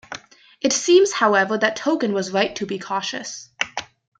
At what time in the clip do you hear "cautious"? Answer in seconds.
2.79-3.51